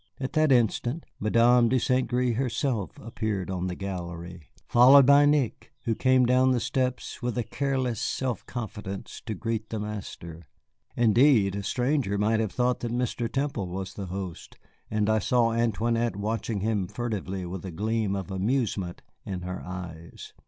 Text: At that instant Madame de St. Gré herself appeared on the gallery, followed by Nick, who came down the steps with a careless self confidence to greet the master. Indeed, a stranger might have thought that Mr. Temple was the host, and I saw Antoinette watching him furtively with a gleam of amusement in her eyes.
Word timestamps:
At 0.19 0.33
that 0.33 0.51
instant 0.51 1.05
Madame 1.19 1.69
de 1.69 1.77
St. 1.79 2.09
Gré 2.09 2.35
herself 2.35 2.97
appeared 2.99 3.51
on 3.51 3.67
the 3.67 3.75
gallery, 3.75 4.49
followed 4.67 5.05
by 5.05 5.27
Nick, 5.27 5.73
who 5.83 5.93
came 5.93 6.25
down 6.25 6.49
the 6.53 6.59
steps 6.59 7.21
with 7.21 7.37
a 7.37 7.43
careless 7.43 8.01
self 8.01 8.43
confidence 8.47 9.21
to 9.27 9.35
greet 9.35 9.69
the 9.69 9.79
master. 9.79 10.47
Indeed, 10.97 11.53
a 11.55 11.61
stranger 11.61 12.17
might 12.17 12.39
have 12.39 12.51
thought 12.51 12.79
that 12.79 12.91
Mr. 12.91 13.31
Temple 13.31 13.67
was 13.67 13.93
the 13.93 14.07
host, 14.07 14.57
and 14.89 15.07
I 15.07 15.19
saw 15.19 15.51
Antoinette 15.53 16.15
watching 16.15 16.61
him 16.61 16.87
furtively 16.87 17.45
with 17.45 17.63
a 17.63 17.69
gleam 17.71 18.15
of 18.15 18.31
amusement 18.31 19.03
in 19.23 19.41
her 19.41 19.61
eyes. 19.63 20.33